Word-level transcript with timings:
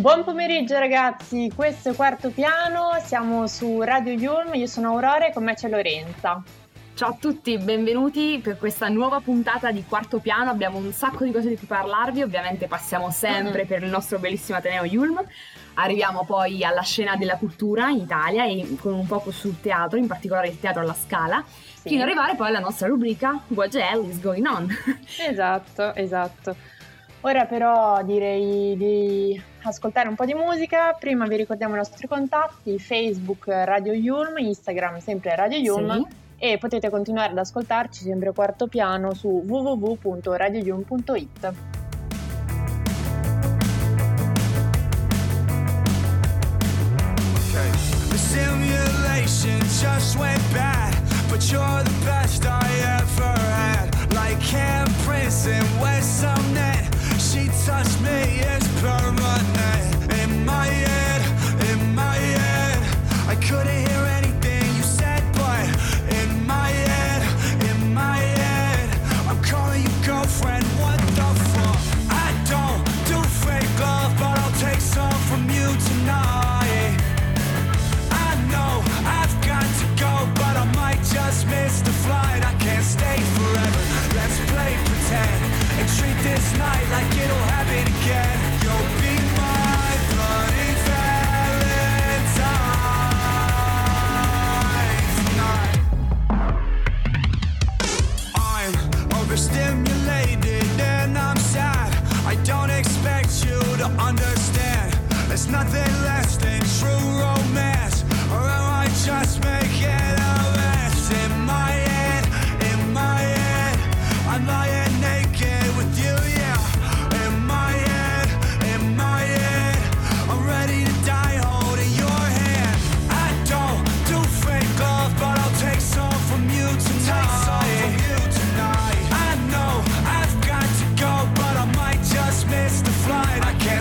Buon 0.00 0.24
pomeriggio 0.24 0.78
ragazzi, 0.78 1.52
questo 1.54 1.90
è 1.90 1.94
Quarto 1.94 2.30
Piano, 2.30 2.98
siamo 3.04 3.46
su 3.46 3.82
Radio 3.82 4.12
Yulm, 4.12 4.54
io 4.54 4.66
sono 4.66 4.88
Aurora 4.88 5.26
e 5.26 5.32
con 5.32 5.44
me 5.44 5.54
c'è 5.54 5.68
Lorenza. 5.68 6.42
Ciao 7.00 7.12
a 7.12 7.16
tutti, 7.18 7.56
benvenuti 7.56 8.40
per 8.44 8.58
questa 8.58 8.88
nuova 8.88 9.20
puntata 9.20 9.70
di 9.70 9.82
Quarto 9.88 10.18
Piano, 10.18 10.50
abbiamo 10.50 10.76
un 10.76 10.92
sacco 10.92 11.24
di 11.24 11.32
cose 11.32 11.48
di 11.48 11.56
cui 11.56 11.66
parlarvi, 11.66 12.20
ovviamente 12.20 12.66
passiamo 12.66 13.10
sempre 13.10 13.64
per 13.64 13.82
il 13.82 13.88
nostro 13.88 14.18
bellissimo 14.18 14.58
Ateneo 14.58 14.84
Yulm, 14.84 15.18
arriviamo 15.76 16.26
poi 16.26 16.62
alla 16.62 16.82
scena 16.82 17.16
della 17.16 17.38
cultura 17.38 17.88
in 17.88 18.00
Italia 18.00 18.44
e 18.44 18.76
con 18.78 18.92
un 18.92 19.06
poco 19.06 19.30
sul 19.30 19.62
teatro, 19.62 19.96
in 19.96 20.06
particolare 20.06 20.48
il 20.48 20.60
teatro 20.60 20.82
alla 20.82 20.92
Scala, 20.92 21.42
sì. 21.46 21.88
fino 21.88 22.02
ad 22.02 22.08
arrivare 22.08 22.36
poi 22.36 22.48
alla 22.48 22.58
nostra 22.58 22.86
rubrica 22.86 23.40
What 23.46 23.70
the 23.70 23.80
hell 23.80 24.06
is 24.06 24.20
going 24.20 24.44
on? 24.44 24.68
Esatto, 25.26 25.94
esatto. 25.94 26.54
Ora 27.22 27.46
però 27.46 28.02
direi 28.02 28.76
di 28.76 29.42
ascoltare 29.62 30.06
un 30.06 30.16
po' 30.16 30.26
di 30.26 30.34
musica. 30.34 30.92
Prima 31.00 31.26
vi 31.26 31.36
ricordiamo 31.36 31.72
i 31.72 31.78
nostri 31.78 32.06
contatti, 32.06 32.78
Facebook 32.78 33.46
Radio 33.46 33.94
Yulm, 33.94 34.36
Instagram 34.36 34.98
sempre 34.98 35.34
Radio 35.34 35.58
Yulm 35.58 35.92
sì. 35.94 36.28
E 36.42 36.56
potete 36.56 36.88
continuare 36.88 37.32
ad 37.32 37.38
ascoltarci 37.38 38.02
sempre 38.02 38.32
quarto 38.32 38.66
piano 38.66 39.12
su 39.12 39.44
simulation 48.16 49.60
just 49.60 50.16
went 50.18 50.40
bad, 50.52 50.94
but 51.28 51.50
you're 51.50 51.82
the 51.82 52.04
best 52.04 52.46
I 52.46 52.66
ever 52.98 53.38
had. 53.38 53.90
Like 54.14 54.38
handprints 54.38 55.46
in 55.46 55.80
West 55.80 56.22
Net. 56.54 56.90
she 57.20 57.48
touched 57.64 58.00
me 58.00 58.40
is 58.40 58.66
permanent 58.80 59.89
this 86.22 86.58
night 86.58 86.86
like 86.90 87.16
it'll 87.16 87.36
happen 87.48 87.86
again. 88.02 88.99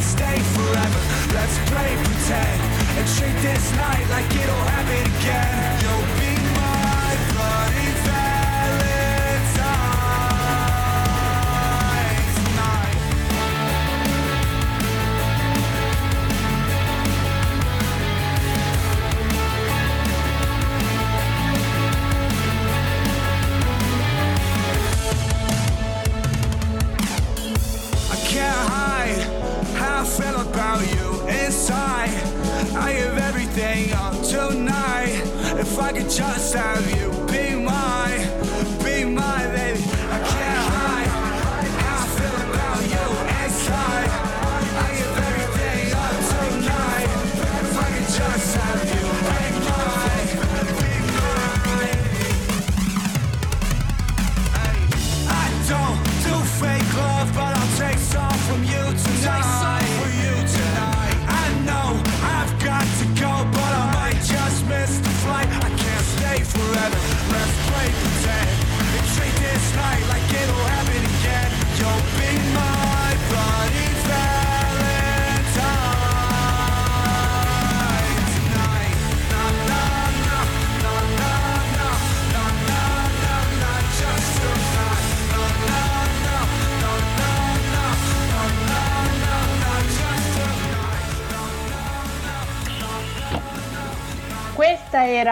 Stay 0.09 0.39
forever. 0.57 1.01
Let's 1.37 1.57
play 1.69 1.91
pretend 2.03 2.61
and 2.97 3.05
treat 3.15 3.37
this 3.45 3.65
night 3.75 4.05
like 4.09 4.25
it'll 4.33 4.65
happen 4.73 5.05
again. 5.19 5.68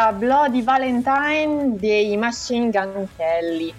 Era 0.07 0.13
Bloody 0.13 0.63
Valentine 0.63 1.75
dei 1.77 2.15
Machine 2.15 2.69
Gun 2.69 3.07
Kelly. 3.15 3.73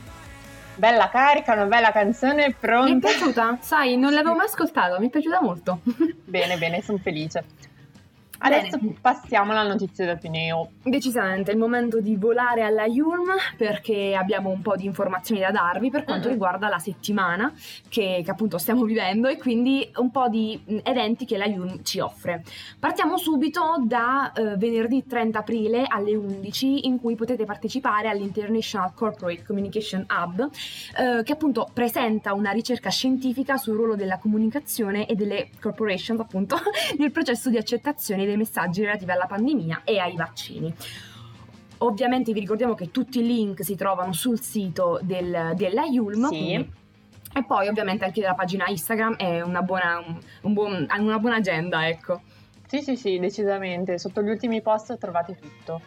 Bella 0.75 1.09
carica, 1.09 1.55
una 1.55 1.65
bella 1.65 1.91
canzone 1.91 2.35
Mi 2.47 2.53
è 2.53 2.55
pronta. 2.55 3.09
piaciuta? 3.09 3.59
Sai, 3.61 3.97
non 3.97 4.13
l'avevo 4.13 4.35
mai 4.37 4.47
ascoltata, 4.47 4.99
mi 5.01 5.07
è 5.07 5.11
piaciuta 5.11 5.41
molto. 5.41 5.81
Bene, 6.25 6.57
bene, 6.59 6.83
sono 6.83 6.99
felice. 6.99 7.45
Adesso 8.39 8.79
Bene. 8.79 8.95
passiamo 9.01 9.53
alla 9.53 9.67
notizia 9.67 10.07
d'Ateneo. 10.07 10.71
Decisamente, 10.83 11.51
è 11.51 11.55
il 11.55 11.61
momento 11.61 12.01
di 12.01 12.17
volare 12.17 12.63
alla 12.63 12.87
Yulm 12.87 13.31
perché 13.57 14.15
abbiamo 14.15 14.51
un 14.51 14.63
po' 14.63 14.77
di 14.77 14.85
informazioni 14.85 15.41
da 15.41 15.51
darvi 15.51 15.91
per 15.91 16.05
quanto 16.05 16.27
Mhm. 16.29 16.33
riguarda 16.35 16.69
la 16.69 16.79
settimana 16.79 17.53
che, 17.89 18.23
che 18.25 18.31
appunto 18.31 18.59
stiamo 18.59 18.85
vivendo 18.85 19.29
e 19.29 19.37
quindi 19.39 19.91
un 19.97 20.11
po' 20.11 20.29
di 20.29 20.61
mh, 20.65 20.79
eventi 20.85 21.25
che 21.25 21.37
la 21.37 21.47
Yulm 21.47 21.83
ci 21.83 21.99
offre. 22.01 22.43
Partiamo 22.79 23.17
subito 23.17 23.77
da 23.85 24.33
eh, 24.33 24.57
venerdì 24.57 25.05
30 25.07 25.39
aprile 25.41 25.85
alle 25.89 26.15
11 26.15 26.87
in 26.87 27.01
cui 27.01 27.15
potete 27.17 27.45
partecipare 27.45 28.09
all'International 28.09 28.93
Corporate 28.95 29.45
Communication 29.45 30.07
Hub 30.09 30.49
eh, 30.97 31.23
che 31.25 31.33
appunto 31.33 31.69
presenta 31.73 32.33
una 32.35 32.51
ricerca 32.51 32.91
scientifica 32.91 33.57
sul 33.57 33.75
ruolo 33.77 33.97
della 33.97 34.19
comunicazione 34.19 35.07
e 35.07 35.15
delle 35.15 35.49
corporations 35.61 36.21
appunto 36.21 36.57
nel 36.99 37.11
processo 37.11 37.51
di 37.51 37.57
accettazione 37.57 38.27
dei 38.29 38.37
messaggi 38.37 38.83
relativi 38.85 39.11
alla 39.11 39.27
pandemia 39.27 39.83
e 39.85 39.99
ai 39.99 40.15
vaccini. 40.17 40.73
Ovviamente 41.79 42.33
vi 42.33 42.41
ricordiamo 42.41 42.75
che 42.75 42.91
tutti 42.91 43.21
i 43.21 43.27
link 43.27 43.63
si 43.63 43.77
trovano 43.77 44.13
sul 44.13 44.41
sito 44.41 44.99
del, 45.03 45.53
della 45.55 45.85
Yulm. 45.85 46.29
Sì. 46.29 46.53
e 47.35 47.45
poi 47.45 47.69
ovviamente 47.69 48.05
anche 48.05 48.21
la 48.23 48.35
pagina 48.35 48.67
Instagram 48.67 49.15
è 49.17 49.43
una 49.43 49.63
buona, 49.63 50.03
un- 50.43 50.53
buon- 50.53 50.87
una 50.99 51.19
buona 51.19 51.37
agenda, 51.37 51.87
ecco. 51.87 52.23
Sì, 52.67 52.83
sì, 52.83 52.97
sì, 52.97 53.19
decisamente. 53.19 53.97
Sotto 53.99 54.23
gli 54.23 54.29
ultimi 54.29 54.61
post 54.61 54.99
trovate 54.99 55.37
tutto. 55.37 55.81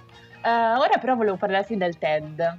Eh, 0.44 0.50
ora 0.50 0.98
però 1.00 1.16
volevo 1.16 1.36
parlarti 1.36 1.76
del 1.78 1.98
TED, 1.98 2.58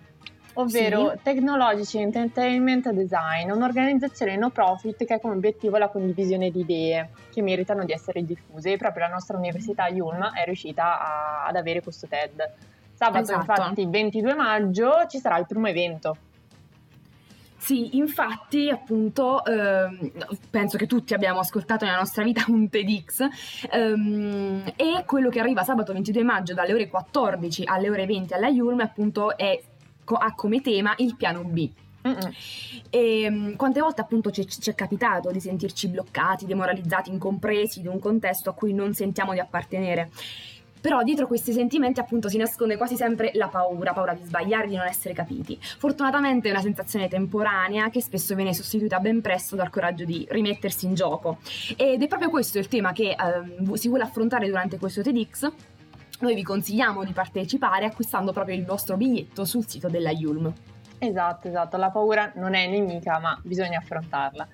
ovvero 0.55 1.15
Technology 1.23 2.01
Entertainment 2.01 2.91
Design, 2.91 3.51
un'organizzazione 3.51 4.37
no 4.37 4.51
profit 4.51 5.05
che 5.05 5.15
ha 5.15 5.21
come 5.21 5.35
obiettivo 5.35 5.79
la 5.79 5.89
condivisione 5.89 6.51
di 6.51 6.61
idee 6.61 7.11
che 7.33 7.43
meritano 7.43 7.85
di 7.85 7.93
essere 7.93 8.25
diffuse 8.25 8.73
e 8.73 8.77
proprio 8.77 9.07
la 9.07 9.13
nostra 9.13 9.37
università 9.37 9.89
Yulm 9.89 10.33
è 10.33 10.45
riuscita 10.45 11.01
a- 11.01 11.47
ad 11.47 11.57
avere 11.57 11.83
questo 11.83 12.07
TED. 12.07 12.53
Sabato 12.95 13.33
Esatto. 13.33 13.41
infatti 13.41 13.87
22 13.87 14.35
maggio 14.35 15.07
ci 15.09 15.19
sarà 15.19 15.39
il 15.39 15.47
primo 15.47 15.67
evento. 15.69 16.17
Sì, 17.63 17.97
infatti, 17.97 18.69
appunto, 18.69 19.45
ehm, 19.45 20.11
penso 20.51 20.77
che 20.77 20.89
tutti 20.89 21.15
abbiamo 21.15 21.39
ascoltato 21.39 21.85
nella 21.85 21.99
nostra 21.99 22.25
vita 22.25 22.45
un 22.49 22.69
TEDx 22.69 23.29
ehm, 23.71 24.73
e 24.75 25.05
quello 25.07 25.29
che 25.29 25.39
arriva 25.39 25.63
sabato 25.63 25.93
22 25.93 26.25
maggio 26.25 26.55
dalle 26.55 26.73
ore 26.75 26.89
14 26.89 27.63
alle 27.65 27.89
ore 27.89 28.05
20 28.05 28.35
alla 28.35 28.49
Yulm 28.49 28.81
appunto 28.81 29.37
è, 29.37 29.63
co- 30.05 30.17
ha 30.17 30.35
come 30.35 30.61
tema 30.61 30.95
il 30.99 31.17
piano 31.17 31.43
B. 31.45 31.71
E 32.91 33.31
mm, 33.31 33.55
quante 33.55 33.81
volte 33.81 34.01
appunto 34.01 34.31
ci, 34.31 34.47
ci 34.49 34.71
è 34.71 34.75
capitato 34.75 35.31
di 35.31 35.41
sentirci 35.41 35.89
bloccati, 35.89 36.47
demoralizzati, 36.47 37.11
incompresi 37.11 37.81
di 37.81 37.89
un 37.89 37.99
contesto 37.99 38.51
a 38.51 38.55
cui 38.55 38.73
non 38.73 38.93
sentiamo 38.93 39.33
di 39.33 39.39
appartenere. 39.39 40.11
Però 40.83 41.05
dietro 41.05 41.29
questi 41.29 41.53
sentimenti 41.53 42.01
appunto 42.01 42.29
si 42.29 42.37
nasconde 42.37 42.77
quasi 42.77 42.97
sempre 42.97 43.31
la 43.35 43.47
paura, 43.47 43.93
paura 43.93 44.15
di 44.15 44.25
sbagliare, 44.25 44.67
di 44.67 44.75
non 44.75 44.85
essere 44.85 45.15
capiti. 45.15 45.57
Fortunatamente 45.61 46.49
è 46.49 46.51
una 46.51 46.61
sensazione 46.61 47.07
temporanea 47.07 47.89
che 47.89 48.03
spesso 48.03 48.35
viene 48.35 48.53
sostituita 48.53 48.99
ben 48.99 49.21
presto 49.21 49.55
dal 49.55 49.71
coraggio 49.71 50.05
di 50.05 50.27
rimettersi 50.29 50.87
in 50.87 50.95
gioco. 50.95 51.39
Ed 51.77 52.03
è 52.03 52.09
proprio 52.09 52.31
questo 52.31 52.59
il 52.59 52.67
tema 52.67 52.91
che 52.91 53.15
ehm, 53.17 53.75
si 53.75 53.87
vuole 53.87 54.03
affrontare 54.03 54.49
durante 54.49 54.77
questo 54.79 55.03
TEDx. 55.03 55.53
Noi 56.23 56.37
vi 56.37 56.45
consigliamo 56.45 57.03
di 57.03 57.13
partecipare 57.13 57.85
acquistando 57.85 58.33
proprio 58.33 58.55
il 58.55 58.65
vostro 58.65 58.97
biglietto 58.97 59.45
sul 59.45 59.67
sito 59.67 59.89
della 59.89 60.13
Yulm. 60.13 60.53
Esatto, 60.99 61.49
esatto, 61.49 61.77
la 61.77 61.91
paura 61.91 62.31
non 62.37 62.55
è 62.55 62.69
nemica, 62.69 63.19
ma 63.19 63.37
bisogna 63.43 63.79
affrontarla. 63.79 64.47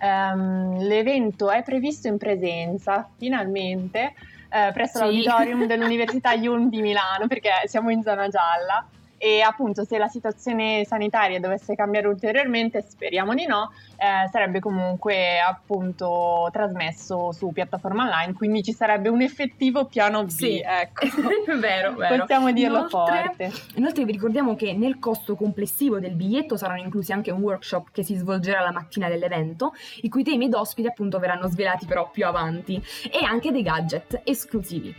Ehm, 0.00 0.80
l'evento 0.80 1.50
è 1.50 1.62
previsto 1.62 2.08
in 2.08 2.18
presenza, 2.18 3.08
finalmente, 3.16 4.12
eh, 4.50 4.70
presso 4.74 4.98
Sì. 4.98 5.04
l'auditorium 5.04 5.64
dell'Università 5.66 6.34
Yulm 6.34 6.68
di 6.68 6.82
Milano, 6.82 7.26
perché 7.26 7.52
siamo 7.64 7.88
in 7.88 8.02
zona 8.02 8.28
gialla. 8.28 8.86
E 9.24 9.40
appunto, 9.40 9.86
se 9.86 9.96
la 9.96 10.08
situazione 10.08 10.84
sanitaria 10.84 11.40
dovesse 11.40 11.74
cambiare 11.74 12.08
ulteriormente, 12.08 12.84
speriamo 12.86 13.32
di 13.32 13.46
no, 13.46 13.72
eh, 13.96 14.28
sarebbe 14.28 14.60
comunque 14.60 15.40
appunto 15.40 16.50
trasmesso 16.52 17.32
su 17.32 17.50
piattaforma 17.50 18.02
online, 18.02 18.34
quindi 18.34 18.62
ci 18.62 18.74
sarebbe 18.74 19.08
un 19.08 19.22
effettivo 19.22 19.86
piano 19.86 20.24
B. 20.24 20.28
Sì. 20.28 20.62
Ecco, 20.62 21.06
vero, 21.58 21.94
vero. 21.94 22.16
possiamo 22.18 22.52
dirlo 22.52 22.80
Inoltre- 22.80 23.22
forte. 23.32 23.52
Inoltre 23.76 24.04
vi 24.04 24.12
ricordiamo 24.12 24.54
che 24.56 24.74
nel 24.74 24.98
costo 24.98 25.36
complessivo 25.36 25.98
del 25.98 26.16
biglietto 26.16 26.58
saranno 26.58 26.82
inclusi 26.82 27.12
anche 27.12 27.30
un 27.30 27.40
workshop 27.40 27.92
che 27.92 28.02
si 28.02 28.16
svolgerà 28.16 28.60
la 28.60 28.72
mattina 28.72 29.08
dell'evento, 29.08 29.72
i 30.02 30.10
cui 30.10 30.22
temi 30.22 30.44
ed 30.44 30.54
ospiti 30.54 30.86
appunto 30.86 31.18
verranno 31.18 31.48
svelati 31.48 31.86
però 31.86 32.10
più 32.10 32.26
avanti, 32.26 32.78
e 33.10 33.24
anche 33.24 33.50
dei 33.52 33.62
gadget 33.62 34.20
esclusivi. 34.22 34.94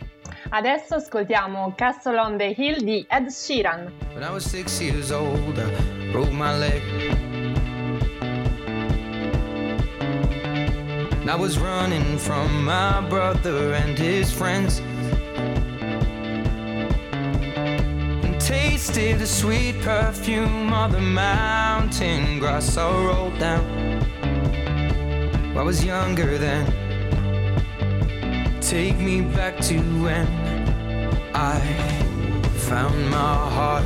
Adesso 0.50 0.94
ascoltiamo 0.94 1.74
Castle 1.76 2.18
on 2.18 2.36
the 2.38 2.54
Hill 2.56 2.82
di 2.82 3.04
Ed 3.08 3.30
Sheeran. 3.30 3.92
When 4.14 4.22
I 4.22 4.30
was 4.30 4.44
six 4.44 4.80
years 4.80 5.10
old, 5.10 5.58
I 5.58 6.12
broke 6.12 6.30
my 6.30 6.56
leg. 6.56 6.82
And 11.20 11.28
I 11.28 11.34
was 11.34 11.58
running 11.58 12.16
from 12.18 12.64
my 12.64 13.00
brother 13.08 13.74
and 13.74 13.98
his 13.98 14.30
friends. 14.30 14.80
And 18.22 18.38
tasted 18.38 19.18
the 19.18 19.26
sweet 19.26 19.80
perfume 19.82 20.72
of 20.72 20.92
the 20.92 21.00
mountain 21.00 22.38
grass 22.38 22.76
I 22.76 22.88
rolled 22.88 23.36
down. 23.40 23.64
I 25.56 25.62
was 25.62 25.84
younger 25.84 26.38
then. 26.38 26.85
Take 28.68 28.98
me 28.98 29.20
back 29.20 29.60
to 29.68 29.78
when 30.02 30.26
I 31.32 31.60
found 32.68 32.98
my 33.10 33.36
heart, 33.56 33.84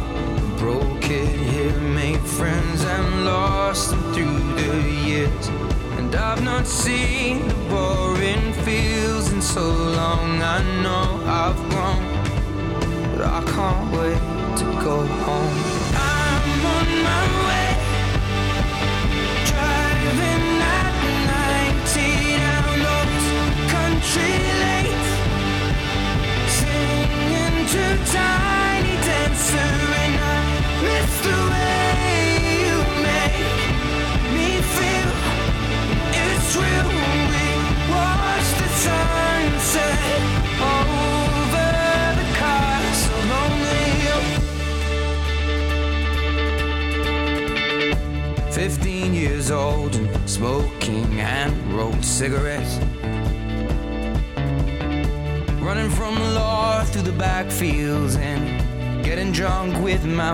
broke 0.57 1.05
it 1.05 1.29
here, 1.29 1.79
made 1.81 2.19
friends 2.21 2.83
and 2.83 3.27
lost 3.27 3.91
them 3.91 4.03
through 4.15 4.39
the 4.55 4.91
years. 5.07 5.49
And 5.99 6.17
I've 6.17 6.43
not 6.43 6.67
seen 6.67 7.47
the 7.47 7.55
boring 7.69 8.55
fields 8.65 9.31
in 9.35 9.43
so 9.43 9.69
long. 9.69 10.41
I 10.41 10.63
know 10.83 11.07
I've 11.27 11.61
grown, 11.69 12.03
but 13.13 13.27
I 13.39 13.43
can't 13.53 13.93
wait 13.93 14.23
to 14.61 14.65
go 14.83 14.97
home. 15.27 15.57
I'm 15.95 16.67
on 16.77 16.89
my 17.09 17.25
way, 17.47 17.60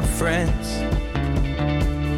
my 0.01 0.03
friends. 0.03 0.69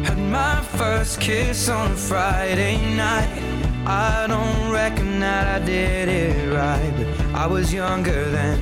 Had 0.05 0.17
my 0.17 0.61
first 0.77 1.21
kiss 1.21 1.69
on 1.69 1.91
a 1.91 1.95
Friday 1.95 2.75
night. 2.97 3.41
I 3.85 4.25
don't 4.27 4.69
reckon 4.69 5.21
that 5.21 5.61
I 5.61 5.65
did 5.65 6.09
it 6.09 6.53
right, 6.53 6.93
but 6.97 7.07
I 7.33 7.47
was 7.47 7.73
younger 7.73 8.29
then. 8.31 8.59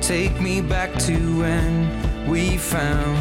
Take 0.00 0.40
me 0.40 0.60
back 0.60 0.92
to 1.06 1.14
when 1.38 2.28
we 2.28 2.56
found 2.56 3.20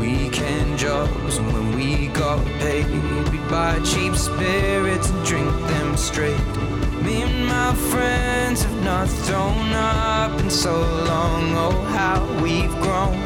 weekend 0.00 0.78
jobs 0.78 1.36
and 1.36 1.52
when 1.52 1.76
we 1.76 2.06
got 2.08 2.42
paid. 2.62 2.86
We'd 3.30 3.48
buy 3.50 3.78
cheap 3.80 4.16
spirits 4.16 5.10
and 5.10 5.26
drink 5.26 5.50
them 5.68 5.96
straight. 5.98 6.69
Me 7.02 7.22
and 7.22 7.46
my 7.46 7.74
friends 7.90 8.62
have 8.62 8.84
not 8.84 9.08
thrown 9.08 9.72
up 9.72 10.38
in 10.40 10.50
so 10.50 10.72
long. 11.08 11.54
Oh, 11.56 11.72
how 11.96 12.20
we've 12.42 12.76
grown. 12.82 13.16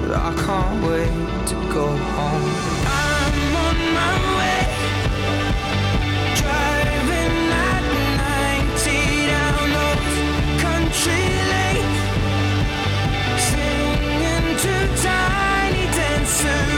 But 0.00 0.12
I 0.16 0.32
can't 0.44 0.86
wait 0.86 1.46
to 1.48 1.54
go 1.74 1.86
home. 1.86 2.50
I'm 2.86 3.56
on 3.66 3.78
my 3.98 4.14
way. 4.38 4.62
Driving 6.40 7.36
at 7.68 7.84
90 8.78 9.26
down 9.32 9.64
those 9.78 10.16
country 10.62 11.26
lanes. 11.50 11.98
Singing 13.48 14.48
to 14.64 14.74
Tiny 15.02 15.86
Dancer, 15.98 16.77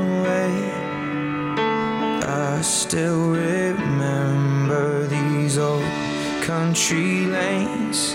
I 2.61 2.63
still 2.63 3.31
remember 3.31 5.07
these 5.07 5.57
old 5.57 5.83
country 6.43 7.25
lanes. 7.25 8.13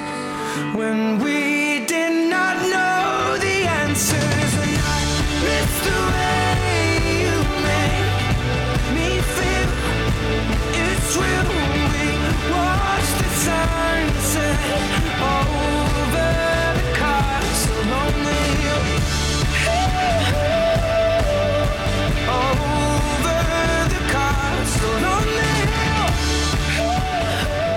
When 0.72 1.18
we 1.18 1.84
did 1.84 2.30
not 2.30 2.56
know 2.62 3.38
the 3.40 3.66
answers 3.82 4.52
and 4.64 4.78
I 4.94 5.02
missed 5.42 5.82
the 5.86 6.15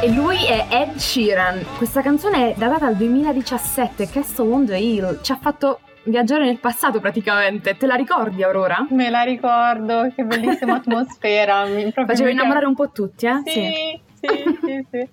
E 0.02 0.10
lui 0.14 0.38
è 0.46 0.66
Ed 0.70 0.96
Sheeran. 0.96 1.62
Questa 1.78 2.02
canzone 2.02 2.54
è 2.54 2.58
datata 2.58 2.86
al 2.86 2.96
2017, 2.96 4.08
Castle 4.08 4.50
on 4.52 4.66
the 4.66 4.78
Hill. 4.78 5.20
Ci 5.22 5.32
ha 5.34 5.38
fatto 5.38 5.82
viaggiare 6.04 6.46
nel 6.46 6.58
passato 6.58 7.00
praticamente. 7.02 7.76
Te 7.76 7.86
la 7.86 7.96
ricordi, 7.96 8.42
Aurora? 8.42 8.86
Me 8.92 9.10
la 9.10 9.24
ricordo, 9.24 10.10
che 10.16 10.24
bellissima 10.24 10.76
atmosfera. 10.80 11.66
Faceva 12.06 12.30
innamorare 12.30 12.66
un 12.66 12.76
po' 12.76 12.92
tutti, 12.92 13.26
eh? 13.26 13.42
Sì, 13.46 14.02
sì, 14.22 14.58
sì, 14.64 14.86
sì. 14.90 15.10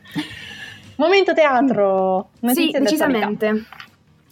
Momento 0.96 1.34
teatro. 1.34 2.30
Sì, 2.34 2.46
Notizie 2.46 2.80
decisamente. 2.80 3.64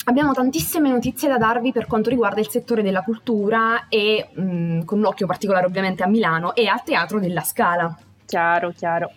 Abbiamo 0.05 0.33
tantissime 0.33 0.89
notizie 0.91 1.29
da 1.29 1.39
darvi 1.39 1.73
per 1.73 1.87
quanto 1.87 2.11
riguarda 2.11 2.39
il 2.41 2.49
settore 2.49 2.83
della 2.83 3.03
cultura 3.03 3.87
e 3.89 4.29
mh, 4.33 4.85
con 4.85 4.99
un 4.99 5.07
occhio 5.07 5.27
particolare 5.27 5.67
ovviamente 5.67 6.03
a 6.05 6.07
Milano 6.07 6.55
e 6.55 6.69
al 6.69 6.83
Teatro 6.85 7.19
della 7.19 7.43
Scala. 7.43 7.97
Chiaro, 8.27 8.71
chiaro. 8.71 9.11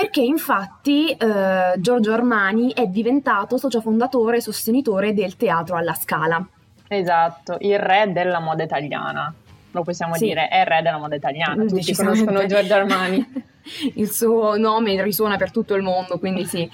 Perché 0.00 0.20
infatti 0.20 1.10
eh, 1.10 1.72
Giorgio 1.78 2.12
Armani 2.12 2.72
è 2.72 2.86
diventato 2.86 3.56
socio 3.56 3.80
fondatore 3.80 4.36
e 4.36 4.40
sostenitore 4.40 5.12
del 5.12 5.36
Teatro 5.36 5.74
alla 5.74 5.94
Scala. 5.94 6.46
Esatto, 6.86 7.56
il 7.60 7.80
re 7.80 8.12
della 8.12 8.38
moda 8.38 8.62
italiana. 8.62 9.34
Lo 9.72 9.82
possiamo 9.82 10.14
Sì. 10.14 10.26
dire, 10.26 10.46
è 10.46 10.60
il 10.60 10.66
re 10.66 10.82
della 10.82 10.98
moda 10.98 11.16
italiana. 11.16 11.64
Tutti 11.64 11.92
conoscono 11.94 12.46
Giorgio 12.46 12.74
Armani. 12.74 13.26
il 13.96 14.08
suo 14.08 14.56
nome 14.56 15.02
risuona 15.02 15.36
per 15.36 15.50
tutto 15.50 15.74
il 15.74 15.82
mondo, 15.82 16.20
quindi 16.20 16.44
sì. 16.46 16.70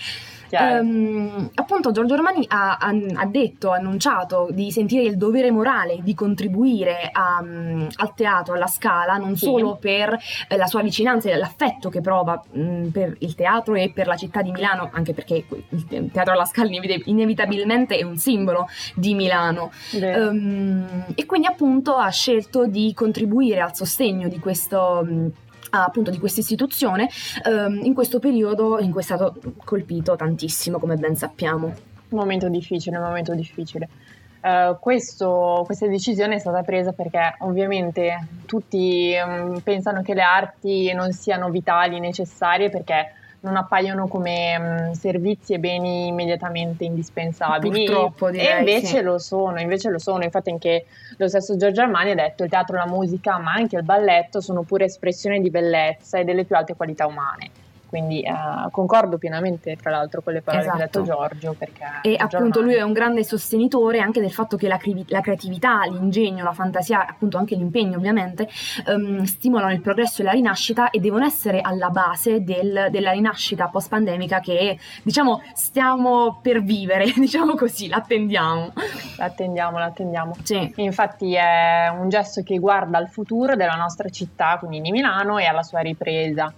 Ehm, 0.51 1.51
appunto 1.55 1.91
Giorgio 1.93 2.15
Armani 2.15 2.45
ha, 2.49 2.77
ha- 2.81 2.95
ha 3.15 3.27
detto, 3.27 3.71
ha 3.73 3.77
annunciato 3.77 4.49
di 4.51 4.71
sentire 4.71 5.03
il 5.05 5.17
dovere 5.17 5.51
morale 5.51 5.99
di 6.03 6.15
contribuire 6.15 7.11
a, 7.13 7.39
al 7.39 8.15
teatro, 8.15 8.55
alla 8.55 8.67
scala, 8.67 9.17
non 9.17 9.37
Sì. 9.37 9.45
solo 9.47 9.77
per 9.77 10.17
eh, 10.49 10.57
la 10.57 10.67
sua 10.67 10.83
vicinanza 10.83 11.31
e 11.31 11.37
l'affetto 11.37 11.89
che 11.89 12.01
prova 12.01 12.43
mm, 12.57 12.89
per 12.89 13.17
il 13.21 13.35
teatro 13.35 13.75
e 13.75 13.91
per 13.95 14.07
la 14.07 14.17
città 14.17 14.43
di 14.43 14.51
Milano, 14.51 14.91
anche 14.93 15.13
perché 15.15 15.45
il 15.69 15.87
te- 15.87 16.11
teatro 16.11 16.33
alla 16.33 16.45
scala 16.45 16.69
inevit- 16.69 17.07
inevitabilmente 17.07 17.97
è 17.97 18.03
un 18.05 18.17
simbolo 18.17 18.69
di 18.95 19.15
Milano. 19.15 19.71
Ehm, 19.93 21.05
e 21.15 21.27
quindi 21.27 21.47
appunto 21.47 21.95
ha 21.97 22.09
scelto 22.11 22.67
di 22.67 22.93
contribuire 22.95 23.61
al 23.61 23.75
sostegno 23.75 24.29
di 24.29 24.39
questo 24.39 25.03
mh, 25.05 25.31
appunto 25.71 26.11
di 26.11 26.18
questa 26.18 26.40
istituzione 26.40 27.09
ehm, 27.44 27.80
in 27.85 27.94
questo 27.94 28.18
periodo 28.18 28.78
in 28.78 28.90
cui 28.90 29.00
è 29.00 29.04
stato 29.04 29.35
colpito 29.64 30.16
tantissimo 30.16 30.78
come 30.78 30.97
ben 30.97 31.16
sappiamo 31.16 31.66
Un 31.66 32.18
momento 32.18 32.49
difficile, 32.49 32.97
un 32.97 33.04
momento 33.04 33.35
difficile. 33.35 33.88
Eh, 34.40 34.76
questo- 34.78 35.62
questa 35.64 35.87
decisione 35.87 36.37
è 36.37 36.38
stata 36.38 36.62
presa 36.62 36.92
perché 36.92 37.37
ovviamente 37.40 38.26
tutti 38.47 39.12
mm, 39.18 39.56
pensano 39.59 40.02
che 40.02 40.14
le 40.14 40.23
arti 40.23 40.92
non 40.92 41.12
siano 41.12 41.49
vitali, 41.50 41.99
necessarie 41.99 42.68
perché 42.71 43.14
non 43.45 43.57
appaiono 43.57 44.09
come 44.09 44.59
mm, 44.59 44.91
servizi 44.93 45.53
e 45.53 45.59
beni 45.59 46.07
immediatamente 46.09 46.85
indispensabili. 46.85 47.85
Purtroppo, 47.85 48.31
direi, 48.31 48.47
e 48.47 48.59
invece 48.59 48.87
sì. 48.87 49.03
lo 49.03 49.19
sono, 49.19 49.61
invece 49.61 49.91
lo 49.91 49.99
sono. 49.99 50.25
Infatti 50.25 50.51
anche 50.51 50.87
lo 51.19 51.29
stesso 51.29 51.57
Giorgio 51.57 51.83
Armani 51.83 52.13
ha 52.13 52.15
detto 52.15 52.43
il 52.43 52.51
teatro, 52.51 52.77
la 52.77 52.87
musica, 52.87 53.39
ma 53.39 53.53
anche 53.53 53.77
il 53.77 53.85
balletto 53.85 54.41
sono 54.41 54.63
pure 54.63 54.87
espressione 54.87 55.41
di 55.41 55.51
bellezza 55.51 56.19
e 56.19 56.25
delle 56.25 56.45
più 56.45 56.57
alte 56.57 56.75
qualità 56.75 57.07
umane. 57.07 57.63
Quindi 57.88 58.23
eh, 58.23 58.33
concordo 58.71 59.19
pienamente, 59.19 59.76
tra 59.76 59.91
l'altro, 59.91 60.21
con 60.23 60.33
le 60.33 60.43
parole 60.43 60.64
che 60.64 60.71
ha 60.71 60.76
detto 60.76 61.03
Esatto. 61.03 61.17
Giorgio. 61.19 61.55
Perché 61.57 61.85
e 62.03 62.17
appunto 62.19 62.61
lui 62.61 62.75
è 62.75 62.83
un 62.83 62.93
grande 62.93 63.23
sostenitore 63.25 64.00
anche 64.00 64.21
del 64.21 64.33
fatto 64.33 64.57
che 64.57 64.67
la, 64.69 64.76
cri- 64.76 65.05
la 65.09 65.21
creatività, 65.21 65.83
l'ingegno, 65.85 66.43
la 66.45 66.53
fantasia, 66.53 67.07
appunto 67.07 67.38
anche 67.38 67.55
l'impegno 67.55 67.97
ovviamente, 67.97 68.49
ehm, 68.87 69.23
stimolano 69.25 69.73
il 69.73 69.81
progresso 69.81 70.23
e 70.23 70.25
la 70.25 70.33
rinascita 70.33 70.91
e 70.91 70.99
devono 71.00 71.25
essere 71.25 71.61
alla 71.61 71.91
base 71.91 72.43
del- 72.43 72.88
della 72.91 73.12
rinascita 73.12 73.69
post-pandemica 73.69 74.41
che 74.41 74.79
diciamo 75.03 75.43
stiamo 75.55 76.41
per 76.43 76.62
vivere, 76.62 77.05
diciamo 77.14 77.55
così, 77.55 77.88
l'attendiamo. 77.88 78.73
L'attendiamo, 79.19 79.79
l'attendiamo. 79.79 80.35
Sì. 80.43 80.73
Infatti 80.76 81.35
è 81.35 81.88
un 81.88 82.09
gesto 82.09 82.43
che 82.43 82.59
guarda 82.59 82.99
al 82.99 83.09
futuro 83.09 83.55
della 83.57 83.75
nostra 83.76 84.09
città, 84.09 84.57
quindi 84.59 84.81
di 84.81 84.91
Milano, 84.91 85.38
e 85.38 85.45
alla 85.45 85.62
sua 85.62 85.81
ripresa. 85.81 86.53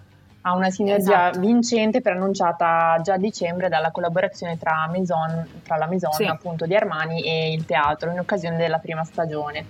Ha 0.46 0.52
una 0.54 0.70
sinergia 0.70 1.30
Esatto. 1.30 1.40
vincente 1.40 2.00
preannunciata 2.00 3.00
già 3.02 3.14
a 3.14 3.18
dicembre 3.18 3.68
dalla 3.68 3.90
collaborazione 3.90 4.56
tra, 4.56 4.88
Maison, 4.88 5.44
tra 5.64 5.76
la 5.76 5.88
Maison 5.88 6.12
Sì. 6.12 6.22
appunto 6.24 6.66
di 6.66 6.76
Armani 6.76 7.20
e 7.22 7.52
il 7.52 7.64
teatro 7.64 8.12
in 8.12 8.20
occasione 8.20 8.56
della 8.56 8.78
prima 8.78 9.02
stagione. 9.02 9.64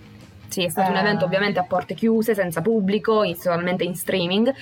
Sì, 0.48 0.64
è 0.64 0.68
stato 0.68 0.90
un 0.90 0.96
Eh. 0.96 1.00
evento 1.00 1.24
ovviamente 1.24 1.58
a 1.58 1.64
porte 1.64 1.94
chiuse, 1.94 2.34
senza 2.34 2.60
pubblico, 2.62 3.24
solamente 3.34 3.84
in 3.84 3.94
streaming, 3.94 4.52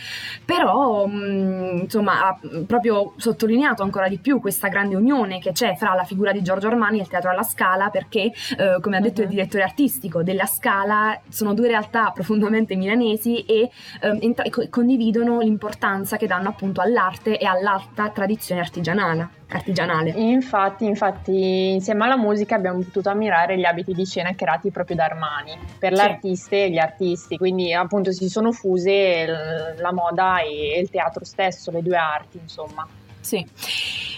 però 0.45 1.07
mh, 1.07 1.81
insomma 1.83 2.27
ha 2.29 2.39
proprio 2.67 3.13
sottolineato 3.17 3.83
ancora 3.83 4.09
di 4.09 4.19
più 4.19 4.41
questa 4.41 4.69
grande 4.69 4.95
unione 4.97 5.39
che 5.39 5.53
c'è 5.53 5.75
fra 5.77 5.95
la 5.95 6.05
figura 6.05 6.33
di 6.33 6.43
Giorgio 6.43 6.69
Armani 6.69 6.99
e 6.99 7.03
il 7.03 7.09
Teatro 7.09 7.31
alla 7.31 7.43
Scala, 7.43 7.91
perché 7.91 8.33
eh, 8.59 8.79
come 8.81 8.97
ha 8.97 9.01
detto 9.01 9.21
il 9.21 9.27
Mhm. 9.29 9.33
direttore 9.35 9.63
artistico 9.63 10.23
della 10.23 10.47
Scala, 10.47 11.21
sono 11.29 11.55
due 11.55 11.69
realtà 11.69 12.11
profondamente 12.15 12.75
milanesi 12.77 13.45
e 13.45 13.71
ehm, 14.01 14.19
entra- 14.21 14.49
co- 14.51 14.67
condividono 14.71 15.41
l'importanza 15.41 16.17
che 16.17 16.27
danno 16.27 16.49
appunto 16.49 16.81
all'arte 16.81 17.39
e 17.39 17.47
all'alta 17.47 18.09
tradizione 18.11 18.61
artigianale. 18.61 19.29
artigianale. 19.55 20.11
Infatti, 20.11 20.85
infatti, 20.85 21.75
insieme 21.75 22.05
alla 22.05 22.17
musica 22.17 22.57
abbiamo 22.57 22.81
potuto 22.81 23.09
ammirare 23.11 23.57
gli 23.57 23.65
abiti 23.65 23.93
di 23.93 24.05
scena 24.05 24.35
creati 24.35 24.71
proprio 24.73 24.97
da 24.97 25.05
Armani 25.05 25.53
per 25.79 25.95
Sì. 25.97 26.03
l'artista 26.03 26.57
e 26.57 26.71
gli 26.71 26.79
artisti, 26.79 27.37
quindi 27.37 27.73
appunto 27.73 28.13
si 28.13 28.29
sono 28.29 28.53
fuse 28.53 29.27
l- 29.27 29.81
la 29.81 29.93
moda 29.93 30.41
e 30.41 30.79
il 30.81 30.91
teatro 30.91 31.25
stesso, 31.25 31.71
le 31.71 31.83
due 31.83 31.97
arti, 31.97 32.39
insomma. 32.43 32.87
Sì. 33.21 33.45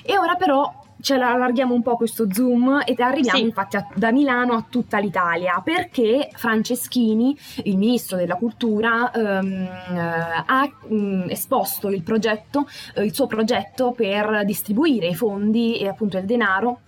E 0.05 0.19
ora 0.19 0.35
però 0.35 0.85
ce 1.01 1.17
la 1.19 1.33
allarghiamo 1.33 1.75
un 1.75 1.83
po' 1.83 1.97
questo 1.97 2.27
zoom 2.33 2.83
ed 2.85 2.99
arriviamo 3.01 3.39
Sì. 3.39 3.45
infatti 3.45 3.77
a- 3.77 3.87
da 3.95 4.11
Milano 4.11 4.55
a 4.55 4.65
tutta 4.69 4.99
l'Italia 4.99 5.61
perché 5.63 6.31
Franceschini, 6.33 7.37
il 7.65 7.77
ministro 7.77 8.17
della 8.17 8.35
cultura, 8.37 9.11
ehm, 9.13 9.53
eh, 9.63 9.99
ha 10.47 10.69
mm, 10.91 11.29
esposto 11.29 11.89
il 11.91 12.03
progetto, 12.03 12.67
eh, 12.95 13.05
il 13.05 13.15
suo 13.15 13.27
progetto 13.27 13.93
per 13.93 14.43
distribuire 14.45 15.09
i 15.09 15.15
fondi 15.15 15.79
e 15.79 15.87
appunto 15.87 16.17
il 16.19 16.25
denaro 16.25 16.81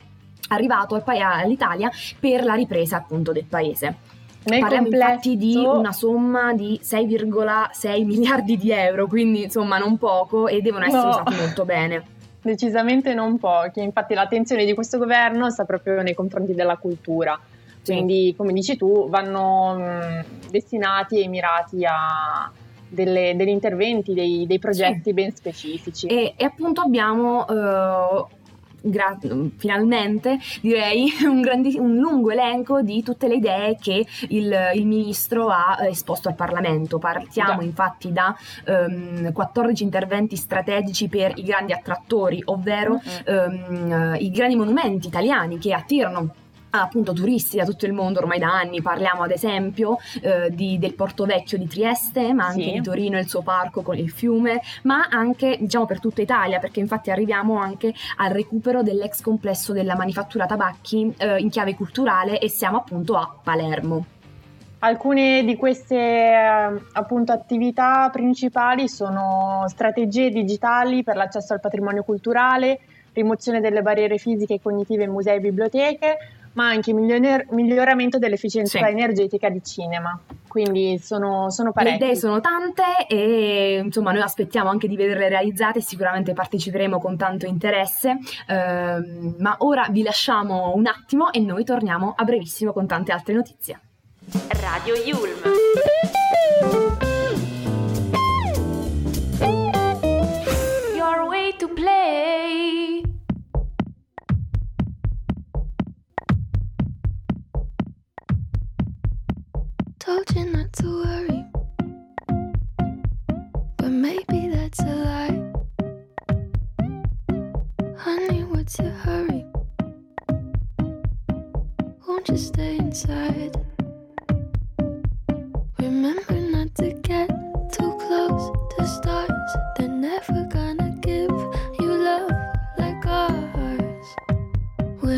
arrivato 0.48 1.00
all'Italia 1.04 1.90
per 2.18 2.42
la 2.44 2.54
ripresa 2.54 2.96
appunto 2.96 3.32
del 3.32 3.44
paese. 3.44 3.96
Nel 4.45 4.61
Parliamo 4.61 4.83
complesso, 4.85 5.11
infatti 5.11 5.37
di 5.37 5.57
una 5.57 5.92
somma 5.92 6.54
di 6.54 6.80
6,6 6.83 8.04
miliardi 8.07 8.57
di 8.57 8.71
euro, 8.71 9.07
quindi 9.07 9.42
insomma 9.45 9.78
non 9.78 9.99
poco 9.99 10.47
e 10.49 10.61
devono 10.61 10.85
essere 10.87 11.02
No. 11.02 11.09
usati 11.09 11.35
molto 11.35 11.64
bene. 11.64 12.02
decisamente 12.40 13.12
non 13.14 13.38
pochi, 13.38 13.80
infatti 13.83 14.14
l'attenzione 14.14 14.64
di 14.64 14.73
questo 14.73 14.97
governo 14.97 15.50
sta 15.50 15.64
proprio 15.64 16.00
nei 16.02 16.14
confronti 16.14 16.54
della 16.54 16.76
cultura. 16.76 17.38
Sì. 17.83 17.92
Quindi, 17.92 18.35
come 18.37 18.52
dici 18.52 18.76
tu, 18.76 19.09
vanno 19.09 19.76
mh, 19.76 20.25
destinati 20.50 21.23
e 21.23 21.28
mirati 21.28 21.85
a 21.85 22.50
delle- 22.88 23.35
degli 23.37 23.49
interventi, 23.49 24.14
dei, 24.14 24.47
dei 24.47 24.59
progetti 24.59 25.12
ben 25.12 25.35
specifici. 25.35 26.07
E, 26.07 26.35
e 26.37 26.45
appunto 26.45 26.80
abbiamo 26.80 27.47
eh, 27.47 28.25
gra- 28.90 29.18
finalmente 29.57 30.38
direi 30.61 31.11
un, 31.25 31.40
grandi- 31.40 31.78
un, 31.78 31.97
lungo 31.97 32.30
elenco 32.30 32.83
di 32.83 33.02
tutte 33.02 33.28
le 33.28 33.35
idee 33.35 33.76
che 33.80 34.07
il, 34.28 34.54
il 34.75 34.87
ministro 34.87 35.49
ha 35.49 35.78
esposto 35.87 36.28
al 36.28 36.35
Parlamento. 36.35 36.99
Partiamo 36.99 37.61
yeah. 37.61 37.68
infatti 37.68 38.12
da 38.12 38.37
um, 38.66 39.33
14 39.33 39.83
interventi 39.83 40.37
strategici 40.37 41.09
per 41.09 41.33
i 41.37 41.42
grandi 41.42 41.73
attrattori, 41.73 42.42
ovvero 42.47 43.00
mm-hmm. 43.28 43.90
um, 43.90 44.16
i 44.18 44.30
grandi 44.30 44.57
monumenti 44.57 45.07
italiani 45.07 45.59
che 45.59 45.73
attirano 45.73 46.35
appunto 46.82 47.12
turisti 47.12 47.56
da 47.56 47.64
tutto 47.64 47.87
il 47.87 47.92
mondo 47.92 48.20
ormai 48.20 48.38
da 48.38 48.52
anni, 48.52 48.82
parliamo 48.82 49.23
ad 49.23 49.30
esempio 49.30 49.99
eh, 50.20 50.50
di, 50.50 50.78
del 50.78 50.94
Porto 50.94 51.25
Vecchio 51.25 51.58
di 51.58 51.66
Trieste, 51.66 52.32
ma 52.32 52.47
anche 52.47 52.62
sì. 52.62 52.73
di 52.73 52.82
Torino 52.82 53.16
e 53.16 53.20
il 53.20 53.28
suo 53.28 53.42
parco 53.42 53.82
con 53.82 53.97
il 53.97 54.11
fiume, 54.11 54.61
ma 54.82 55.08
anche 55.11 55.56
diciamo 55.61 55.87
per 55.87 56.00
tutta 56.00 56.23
Italia, 56.23 56.58
perché 56.58 56.80
infatti 56.80 57.11
arriviamo 57.11 57.58
anche 57.58 57.92
al 58.16 58.30
recupero 58.30 58.82
dell'ex 58.82 59.20
complesso 59.20 59.73
della 59.73 59.97
manifattura 59.97 60.47
tabacchi 60.47 61.14
eh, 61.16 61.38
in 61.38 61.50
chiave 61.50 61.75
culturale 61.75 62.38
e 62.38 62.49
siamo 62.49 62.78
appunto 62.78 63.16
a 63.16 63.32
Palermo. 63.42 64.04
Alcune 64.80 65.42
di 65.42 65.56
queste 65.56 65.97
eh, 65.97 66.80
appunto, 66.92 67.32
attività 67.32 68.08
principali 68.12 68.88
sono 68.88 69.64
strategie 69.66 70.30
digitali 70.30 71.02
per 71.02 71.16
l'accesso 71.16 71.52
al 71.52 71.58
patrimonio 71.58 72.04
culturale, 72.04 72.78
rimozione 73.12 73.61
delle 73.61 73.82
barriere 73.82 74.18
fisiche 74.18 74.54
e 74.54 74.61
cognitive 74.62 75.02
in 75.02 75.11
musei 75.11 75.38
e 75.38 75.40
biblioteche, 75.40 76.18
ma 76.59 76.71
anche 76.71 76.93
miglior- 76.93 77.47
miglioramento 77.50 78.19
dell'efficienza 78.19 78.79
sì. 78.79 78.85
energetica 78.85 79.49
di 79.49 79.62
cinema. 79.62 80.21
Quindi 80.49 80.99
sono, 80.99 81.50
sono 81.50 81.71
parecchie. 81.71 81.99
Le 81.99 82.05
idee 82.07 82.17
sono 82.17 82.41
tante 82.41 83.07
e 83.07 83.81
insomma 83.85 84.11
noi 84.11 84.23
aspettiamo 84.23 84.69
anche 84.69 84.88
di 84.88 84.97
vederle 84.97 85.29
realizzate 85.29 85.79
e 85.79 85.83
sicuramente 85.83 86.33
parteciperemo 86.33 86.99
con 86.99 87.17
tanto 87.17 87.47
interesse. 87.47 88.19
Uh, 88.49 89.37
ma 89.38 89.55
ora 89.59 89.87
vi 89.91 90.03
lasciamo 90.03 90.73
un 90.75 90.87
attimo 90.87 91.31
e 91.33 91.38
noi 91.38 91.62
torniamo 91.62 92.15
a 92.17 92.25
brevissimo 92.25 92.73
con 92.73 92.88
tante 92.88 93.12
altre 93.12 93.35
notizie. 93.35 93.81
Radio 94.61 94.95
Yulm. 94.97 95.98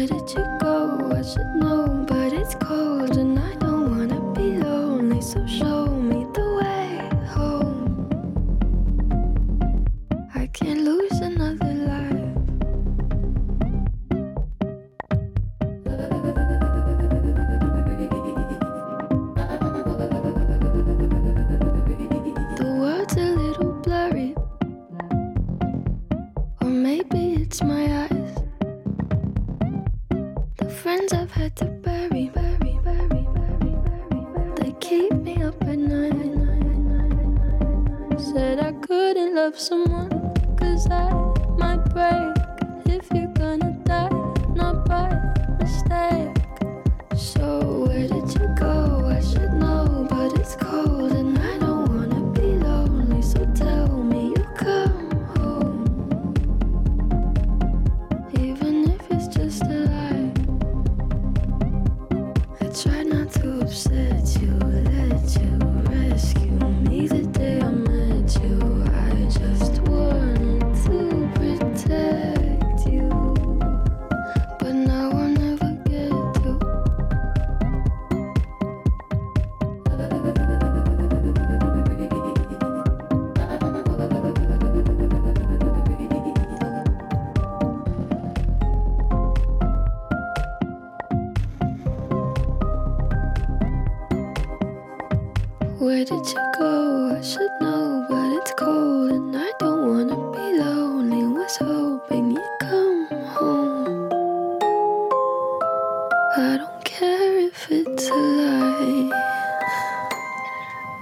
Did 0.07 0.31
you 0.33 0.59
go? 0.61 1.11
I 1.13 1.23
should 1.23 1.55
know, 1.57 1.80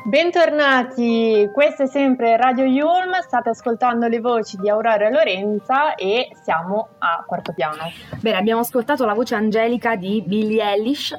Bentornati, 0.09 1.51
questo 1.53 1.83
è 1.83 1.87
sempre 1.87 2.39
Radio 2.39 2.65
Yulm, 2.65 3.21
state 3.21 3.51
ascoltando 3.51 4.07
le 4.09 4.21
voci 4.21 4.57
di 4.57 4.71
Aurora 4.71 5.07
e 5.07 5.11
Lorenza 5.11 5.97
e 5.97 6.31
siamo 6.43 6.89
a 6.97 7.23
quarto 7.27 7.53
piano. 7.53 7.83
Bene, 8.19 8.39
abbiamo 8.39 8.63
ascoltato 8.63 9.05
la 9.05 9.13
voce 9.13 9.35
angelica 9.35 9.97
di 9.97 10.23
Billie 10.25 10.63
Eilish 10.63 11.15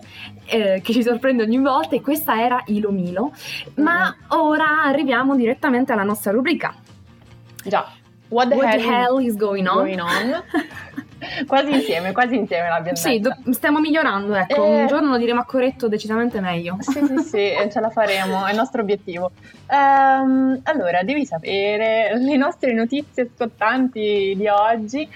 eh, 0.45 0.82
che 0.84 0.91
ci 0.91 1.04
sorprende 1.04 1.43
ogni 1.43 1.60
volta 1.60 1.95
e 1.97 2.02
questa 2.02 2.41
era 2.41 2.63
Ilo 2.65 2.89
Milo, 2.89 3.32
ma 3.75 4.15
ora 4.30 4.82
arriviamo 4.82 5.36
direttamente 5.36 5.93
alla 5.93 6.02
nostra 6.02 6.32
rubrica. 6.32 6.73
Già, 7.63 7.91
what 8.30 8.47
the, 8.49 8.56
What 8.56 8.69
hell, 8.69 8.80
the 8.80 8.88
hell 8.88 9.19
is 9.23 9.36
going 9.36 9.67
on? 9.67 9.75
going 9.75 9.99
on? 9.99 10.43
quasi 11.47 11.71
insieme, 11.73 12.12
quasi 12.12 12.36
insieme 12.36 12.69
l'abbiamo 12.69 12.97
Sì, 12.97 13.19
detta. 13.19 13.38
do- 13.43 13.53
stiamo 13.53 13.79
migliorando, 13.79 14.34
ecco, 14.36 14.63
Eh. 14.65 14.82
un 14.82 14.88
giorno 14.88 15.10
lo 15.12 15.17
diremo 15.17 15.41
a 15.41 15.45
corretto 15.45 15.88
decisamente 15.88 16.39
meglio. 16.39 16.77
Sì, 16.79 16.99
sì, 17.05 17.17
sì, 17.23 17.51
ce 17.71 17.79
la 17.79 17.89
faremo, 17.89 18.45
è 18.45 18.51
il 18.51 18.55
nostro 18.58 18.82
obiettivo. 18.82 19.32
Ehm, 19.67 20.60
allora, 20.63 21.03
devi 21.03 21.25
sapere 21.25 22.12
le 22.17 22.36
nostre 22.38 22.73
notizie 22.73 23.29
scottanti 23.36 24.34
di 24.36 24.47
oggi. 24.47 25.08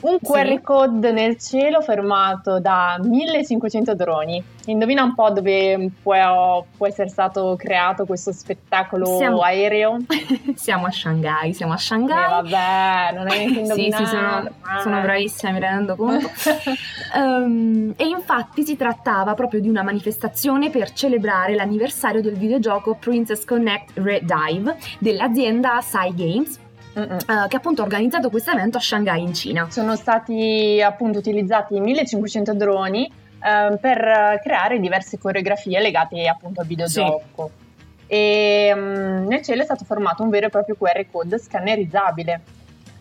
Un 0.00 0.18
Sì. 0.22 0.26
QR 0.30 0.60
code 0.62 1.10
nel 1.10 1.38
cielo 1.38 1.80
fermato 1.80 2.60
da 2.60 2.98
1500 3.02 3.94
droni. 3.96 4.40
Indovina 4.66 5.02
un 5.02 5.14
po' 5.14 5.30
dove 5.30 5.90
può, 6.02 6.64
può 6.76 6.86
essere 6.86 7.08
stato 7.08 7.56
creato 7.58 8.04
questo 8.06 8.30
spettacolo 8.32 9.16
Siamo- 9.16 9.40
aereo? 9.40 9.96
siamo 10.54 10.86
a 10.86 10.90
Shanghai, 10.92 11.52
siamo 11.52 11.72
a 11.72 11.76
Eh, 11.76 11.78
Shanghai. 11.80 12.28
vabbè, 12.28 13.16
non 13.16 13.28
hai 13.28 13.38
neanche 13.50 13.54
Sì, 13.54 13.60
indovinato. 13.86 14.04
sì, 14.04 14.10
sono, 14.10 14.50
Ah. 14.62 14.80
sono 14.82 15.00
bravissima, 15.00 15.50
mi 15.52 15.58
rendo 15.60 15.96
conto. 15.96 16.28
Ehm, 17.16 17.94
e 17.96 18.04
infatti 18.06 18.64
si 18.64 18.76
trattava 18.76 19.32
proprio 19.34 19.60
di 19.60 19.68
una 19.68 19.82
manifestazione 19.82 20.68
per 20.68 20.92
celebrare 20.92 21.54
l'anniversario 21.54 22.20
del 22.20 22.34
videogioco 22.36 22.94
Princess 23.00 23.44
Connect 23.46 23.92
Red 23.94 24.24
Dive 24.30 24.76
dell'azienda 24.98 25.80
Sai 25.80 26.14
Games, 26.14 26.60
Eh, 26.98 27.48
che 27.48 27.56
appunto 27.56 27.82
ha 27.82 27.84
organizzato 27.84 28.28
questo 28.28 28.50
evento 28.50 28.78
a 28.78 28.80
Shanghai 28.80 29.22
in 29.22 29.32
Cina. 29.32 29.70
Sono 29.70 29.94
stati 29.94 30.82
appunto 30.84 31.18
utilizzati 31.18 31.78
1500 31.78 32.54
droni 32.54 33.06
eh, 33.06 33.76
per 33.78 34.40
creare 34.42 34.80
diverse 34.80 35.18
coreografie 35.18 35.80
legate 35.80 36.26
appunto 36.26 36.60
al 36.60 36.66
videogioco. 36.66 37.50
E 38.06 38.72
mm, 38.74 39.26
nel 39.26 39.42
cielo 39.42 39.62
è 39.62 39.64
stato 39.64 39.84
formato 39.84 40.22
un 40.22 40.30
vero 40.30 40.46
e 40.46 40.50
proprio 40.50 40.76
QR 40.76 41.06
code 41.10 41.38
scannerizzabile. 41.38 42.40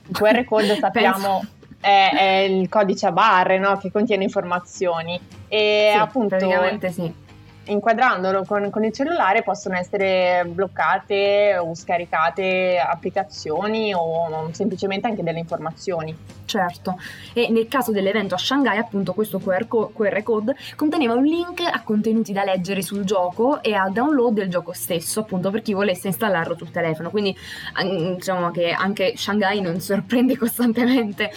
Il 0.07 0.15
QR 0.15 0.43
code 0.43 0.75
sappiamo 0.79 1.43
è, 1.79 2.09
è, 2.13 2.23
il 2.49 2.69
codice 2.69 3.07
a 3.07 3.11
barre 3.11 3.57
no? 3.57 3.77
che 3.77 3.91
contiene 3.91 4.23
informazioni 4.23 5.19
e 5.47 5.89
sì, 5.93 5.97
appunto 5.97 6.35
praticamente 6.35 6.91
sì 6.91 7.25
inquadrandolo 7.67 8.43
con, 8.45 8.69
con, 8.69 8.83
il 8.83 8.93
cellulare 8.93 9.43
possono 9.43 9.75
essere 9.75 10.45
bloccate 10.47 11.57
o 11.57 11.73
scaricate 11.73 12.77
applicazioni 12.77 13.93
o 13.93 14.49
semplicemente 14.51 15.07
anche 15.07 15.23
delle 15.23 15.39
informazioni. 15.39 16.15
Certo, 16.45 16.97
e 17.33 17.49
nel 17.49 17.67
caso 17.67 17.91
dell'evento 17.91 18.35
a 18.35 18.37
Shanghai 18.37 18.77
appunto 18.77 19.13
questo 19.13 19.37
QR, 19.37 19.67
co- 19.67 19.91
QR 19.93 20.23
code 20.23 20.55
conteneva 20.77 21.13
un 21.13 21.23
link 21.23 21.59
a 21.59 21.81
contenuti 21.83 22.31
da 22.31 22.45
leggere 22.45 22.81
sul 22.81 23.03
gioco 23.03 23.61
e 23.61 23.73
al 23.73 23.91
download 23.91 24.35
del 24.35 24.49
gioco 24.49 24.71
stesso 24.71 25.19
appunto 25.19 25.51
per 25.51 25.61
chi 25.61 25.73
volesse 25.73 26.07
installarlo 26.07 26.55
sul 26.55 26.71
telefono, 26.71 27.09
quindi 27.09 27.35
diciamo 28.15 28.51
che 28.51 28.71
anche 28.71 29.17
Shanghai 29.17 29.59
non 29.59 29.81
sorprende 29.81 30.37
costantemente, 30.39 31.31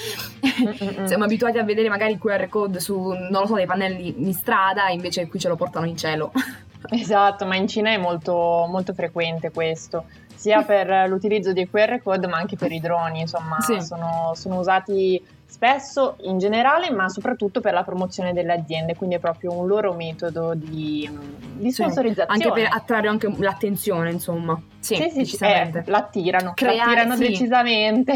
siamo 1.05 1.25
abituati 1.25 1.59
a 1.59 1.65
vedere 1.65 1.89
magari 1.89 2.13
il 2.13 2.19
QR 2.19 2.49
code 2.49 2.79
su, 2.79 2.95
non 3.09 3.41
lo 3.41 3.47
so, 3.47 3.55
dei 3.55 3.67
pannelli 3.67 4.15
in 4.19 4.33
strada 4.33 4.91
invece 4.91 5.27
qui 5.27 5.41
ce 5.41 5.49
lo 5.49 5.57
portano 5.57 5.87
in 5.87 5.97
cielo 5.97 6.20
cielo. 6.21 6.33
Esatto, 6.93 7.45
ma 7.45 7.57
in 7.57 7.69
Cina 7.69 7.91
è 7.91 7.99
molto, 7.99 8.67
molto 8.67 8.95
frequente 8.95 9.51
questo, 9.51 10.07
sia 10.35 10.63
per 10.63 11.09
l'utilizzo 11.09 11.53
dei 11.53 11.69
QR 11.69 12.01
code 12.03 12.27
ma 12.27 12.39
anche 12.39 12.57
per 12.57 12.73
i 12.73 12.81
droni, 12.81 13.21
insomma 13.21 13.61
sì. 13.61 13.81
sono, 13.83 14.33
sono 14.35 14.59
usati 14.59 15.23
spesso 15.45 16.17
in 16.23 16.39
generale, 16.39 16.91
ma 16.91 17.11
soprattutto 17.11 17.61
per 17.61 17.75
la 17.75 17.85
promozione 17.85 18.33
delle 18.33 18.55
aziende, 18.55 18.97
quindi 18.97 19.17
è 19.17 19.19
proprio 19.19 19.53
un 19.53 19.67
loro 19.67 19.93
metodo 19.93 20.55
di, 20.55 21.09
di 21.53 21.71
sponsorizzazione. 21.71 22.41
Sì, 22.41 22.49
anche 22.49 22.61
per 22.61 22.69
attrarre 22.73 23.09
anche 23.09 23.31
l'attenzione, 23.37 24.11
insomma. 24.11 24.61
Sì, 24.79 24.97
sì, 25.13 25.27
sì 25.27 25.45
eh, 25.45 25.83
l'attirano, 25.85 26.55
Creare, 26.55 26.77
l'attirano 26.77 27.17
sì. 27.17 27.29
decisamente. 27.29 28.15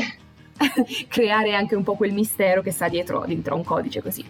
Creare 1.07 1.55
anche 1.55 1.77
un 1.77 1.83
po' 1.83 1.95
quel 1.95 2.13
mistero 2.13 2.63
che 2.63 2.73
sta 2.73 2.89
dietro, 2.89 3.25
dietro 3.27 3.55
un 3.55 3.63
codice 3.63 4.01
così. 4.01 4.25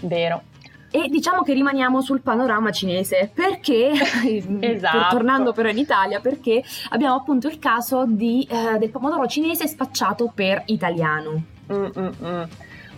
Vero. 0.00 0.49
E 0.92 1.08
diciamo 1.08 1.42
che 1.42 1.52
rimaniamo 1.52 2.00
sul 2.00 2.20
panorama 2.20 2.72
cinese 2.72 3.30
perché, 3.32 3.92
esatto. 4.60 5.08
tornando 5.10 5.52
però 5.52 5.68
in 5.68 5.78
Italia, 5.78 6.18
perché 6.18 6.64
abbiamo 6.88 7.14
appunto 7.14 7.46
il 7.46 7.60
caso 7.60 8.04
di, 8.06 8.46
eh, 8.50 8.76
del 8.76 8.90
pomodoro 8.90 9.26
cinese 9.26 9.68
spacciato 9.68 10.32
per 10.34 10.62
italiano. 10.66 11.42
Mm-mm-mm. 11.72 12.48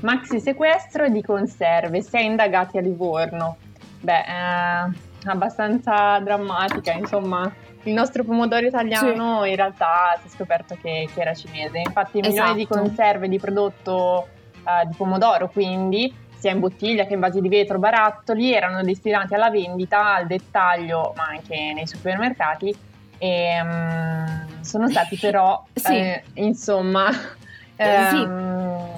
Maxi 0.00 0.40
sequestro 0.40 1.08
di 1.08 1.22
conserve, 1.22 2.00
sei 2.00 2.24
indagati 2.24 2.78
a 2.78 2.80
Livorno. 2.80 3.56
Beh, 4.00 4.20
eh, 4.20 4.90
abbastanza 5.24 6.18
drammatica, 6.20 6.92
insomma. 6.92 7.52
Il 7.84 7.94
nostro 7.94 8.22
pomodoro 8.22 8.64
italiano 8.64 9.42
sì. 9.42 9.50
in 9.50 9.56
realtà 9.56 10.16
si 10.20 10.28
è 10.28 10.30
scoperto 10.30 10.76
che, 10.80 11.08
che 11.12 11.20
era 11.20 11.34
cinese. 11.34 11.78
Infatti, 11.78 12.20
esatto. 12.20 12.28
milioni 12.28 12.54
di 12.54 12.62
esatto. 12.62 12.80
conserve 12.80 13.28
di 13.28 13.38
prodotto 13.38 14.28
uh, 14.62 14.88
di 14.88 14.94
pomodoro, 14.96 15.48
quindi 15.48 16.14
sia 16.42 16.50
in 16.50 16.58
bottiglia 16.58 17.06
che 17.06 17.14
in 17.14 17.20
vasi 17.20 17.40
di 17.40 17.48
vetro, 17.48 17.78
barattoli, 17.78 18.52
erano 18.52 18.82
destinati 18.82 19.32
alla 19.32 19.48
vendita, 19.48 20.16
al 20.16 20.26
dettaglio, 20.26 21.12
ma 21.14 21.26
anche 21.26 21.72
nei 21.72 21.86
supermercati. 21.86 22.74
E 23.16 23.60
um, 23.62 24.60
sono 24.60 24.88
stati 24.88 25.16
però, 25.16 25.64
sì. 25.72 25.94
eh, 25.94 26.24
insomma, 26.34 27.08
eh, 27.76 28.08
sì. 28.10 28.16
Ehm, 28.16 28.90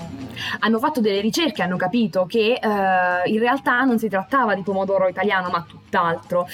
hanno 0.61 0.79
fatto 0.79 1.03
delle 1.03 1.21
ricerche, 1.21 1.63
hanno 1.63 1.77
capito 1.77 2.25
che 2.25 2.59
uh, 2.61 3.29
in 3.29 3.39
realtà 3.39 3.83
non 3.83 3.99
si 3.99 4.09
trattava 4.09 4.55
di 4.55 4.63
pomodoro 4.63 5.07
italiano, 5.07 5.51
ma 5.51 5.67
tutt'altro. 5.95 6.47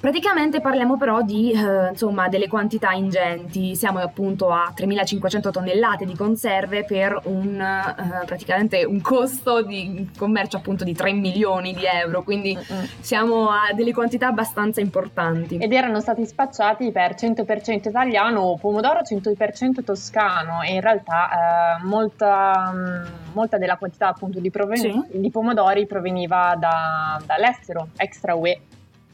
Praticamente 0.00 0.60
parliamo 0.60 0.96
però 0.96 1.22
di 1.22 1.52
uh, 1.54 1.90
insomma 1.90 2.28
delle 2.28 2.48
quantità 2.48 2.90
ingenti. 2.90 3.76
Siamo 3.76 4.00
appunto 4.00 4.50
a 4.50 4.72
3500 4.74 5.50
tonnellate 5.50 6.04
di 6.04 6.16
conserve 6.16 6.84
per 6.84 7.20
un 7.24 7.54
uh, 7.54 8.24
praticamente 8.24 8.84
un 8.84 9.00
costo 9.00 9.62
di 9.62 10.08
commercio 10.16 10.56
appunto 10.56 10.82
di 10.84 10.94
3 10.94 11.12
milioni 11.12 11.72
di 11.72 11.84
euro, 11.84 12.22
quindi 12.22 12.56
uh-uh. 12.56 12.88
siamo 13.00 13.50
a 13.50 13.72
delle 13.74 13.92
quantità 13.92 14.28
abbastanza 14.28 14.80
importanti. 14.80 15.58
Ed 15.58 15.72
erano 15.72 16.00
stati 16.00 16.26
spacciati 16.26 16.90
per 16.90 17.14
100% 17.14 17.88
italiano 17.88 18.40
o 18.40 18.56
pomodoro 18.56 19.00
100% 19.00 19.84
toscano 19.84 20.62
e 20.62 20.74
in 20.74 20.80
realtà 20.80 21.78
molta 21.82 22.72
molta 23.32 23.58
della 23.58 23.76
quantità 23.76 24.08
appunto 24.08 24.40
di, 24.40 24.50
proven- 24.50 24.78
sì. 24.78 25.04
di 25.12 25.30
pomodori 25.30 25.86
proveniva 25.86 26.56
da, 26.58 27.20
dall'estero, 27.24 27.88
extra 27.96 28.34
UE. 28.34 28.60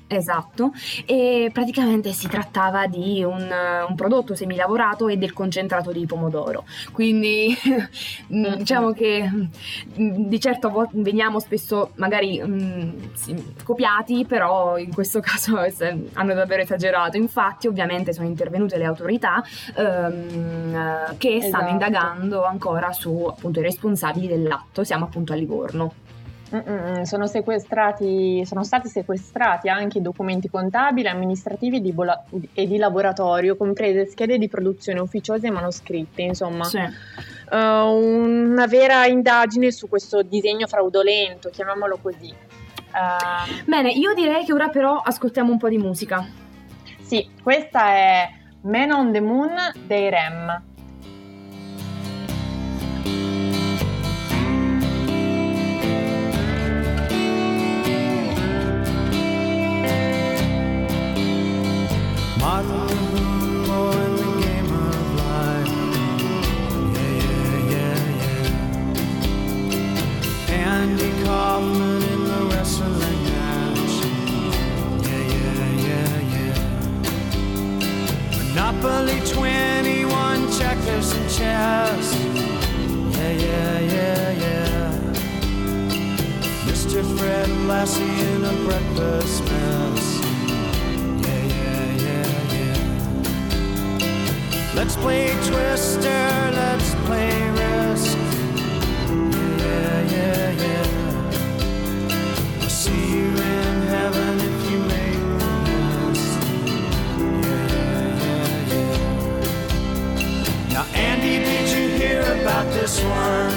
Esatto, 0.09 0.73
e 1.05 1.51
praticamente 1.53 2.13
si 2.13 2.29
trattava 2.29 2.87
di 2.87 3.25
un, 3.25 3.51
un, 3.89 3.95
prodotto 3.97 4.37
semilavorato 4.37 5.09
e 5.09 5.17
del 5.17 5.33
concentrato 5.33 5.91
di 5.91 6.07
pomodoro. 6.07 6.65
Quindi 6.93 7.53
mm, 8.33 8.55
diciamo 8.55 8.93
che 8.93 9.29
mm, 9.29 10.29
di 10.29 10.39
certo 10.39 10.89
veniamo 10.93 11.41
spesso 11.41 11.91
magari 11.97 12.41
mm, 12.41 12.91
sì, 13.15 13.55
copiati, 13.65 14.25
però 14.27 14.79
in 14.79 14.95
questo 14.95 15.19
caso 15.21 15.57
hanno 15.57 16.35
davvero 16.35 16.63
esagerato. 16.63 17.17
Infatti, 17.17 17.67
ovviamente 17.67 18.13
sono 18.13 18.29
intervenute 18.29 18.79
le 18.79 18.85
autorità 18.85 19.43
ehm, 19.77 21.17
che 21.17 21.41
stanno 21.41 21.67
esatto. 21.67 21.71
indagando 21.73 22.45
ancora 22.45 22.93
su 22.93 23.27
appunto 23.29 23.59
i 23.59 23.63
responsabili 23.65 24.29
dell'atto. 24.29 24.85
Siamo 24.85 25.07
appunto 25.07 25.33
a 25.33 25.37
Livorno. 25.37 26.06
Sono, 26.49 27.27
sono, 27.27 27.27
stati 27.27 28.89
sequestrati 28.89 29.69
anche 29.69 30.01
documenti 30.01 30.49
contabili, 30.49 31.09
amministrativi 31.09 31.81
di 31.81 31.93
bola- 31.93 32.25
e 32.55 32.69
di 32.69 32.77
laboratorio, 32.77 33.57
comprese 33.57 34.07
schede 34.07 34.39
di 34.39 34.49
produzione 34.49 35.01
ufficiose 35.01 35.49
e 35.49 35.51
manoscritte, 35.51 36.23
insomma. 36.23 36.65
Sì. 36.65 36.79
Uh, 37.51 37.57
una 37.57 38.67
vera 38.67 39.07
indagine 39.07 39.73
su 39.73 39.89
questo 39.89 40.23
disegno 40.23 40.69
fraudolento, 40.69 41.51
chiamiamolo 41.51 41.99
così. 42.01 42.33
Uh, 42.93 43.65
Bene, 43.65 43.91
io 43.91 44.15
direi 44.15 44.45
che 44.45 44.53
ora 44.53 44.69
però 44.69 44.99
ascoltiamo 44.99 45.51
un 45.51 45.59
po' 45.59 45.69
di 45.69 45.79
musica. 45.79 46.25
Sì, 47.01 47.29
questa 47.43 47.89
è 47.89 48.29
Man 48.63 48.93
on 48.93 49.13
the 49.13 49.21
Moon 49.21 49.55
dei 49.85 50.11
Rem. 50.11 50.76
Lassie 87.67 88.05
in 88.05 88.45
a 88.45 88.53
breakfast 88.65 89.43
mess. 89.43 90.21
Yeah, 91.27 91.43
yeah, 91.57 91.85
yeah, 92.07 92.55
yeah. 92.55 92.79
Let's 94.77 94.95
play 94.95 95.35
Twister, 95.49 96.51
let's 96.55 96.95
play 97.07 97.33
Risk. 97.51 98.19
Yeah, 99.59 100.01
yeah, 100.15 100.51
yeah. 100.53 100.87
Yeah. 102.09 102.63
I'll 102.63 102.71
see 102.71 103.05
you 103.17 103.27
in 103.27 103.83
heaven 103.95 104.35
if 104.39 104.71
you 104.71 104.79
make 104.95 105.25
the 105.41 105.51
best. 105.67 106.39
Yeah, 107.43 107.67
yeah, 108.23 108.75
yeah. 108.75 110.73
Now, 110.73 110.85
Andy, 110.95 111.37
did 111.45 111.67
you 111.77 111.85
hear 111.99 112.23
about 112.41 112.67
this 112.73 112.95
one? 113.03 113.55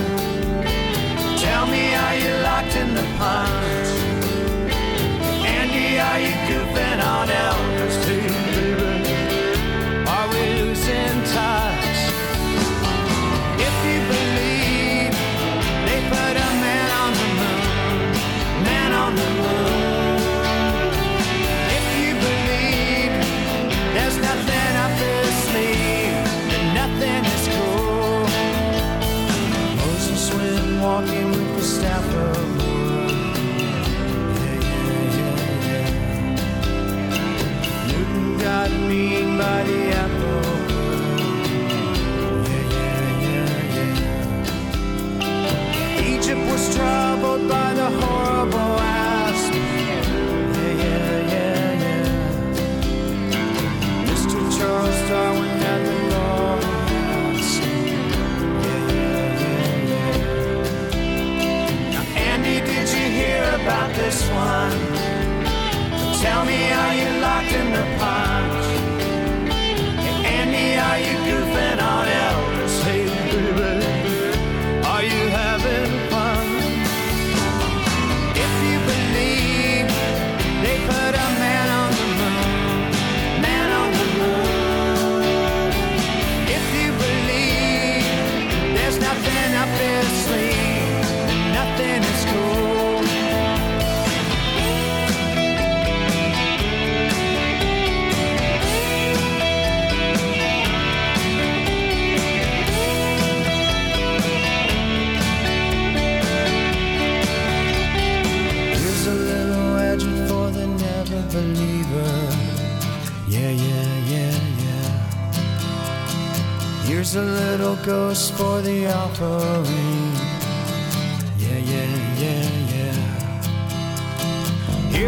Tell 1.38 1.66
me, 1.68 1.94
are 1.94 2.16
you 2.16 2.32
locked 2.44 2.76
in 2.76 2.94
the 2.96 3.06
punch? 3.20 3.89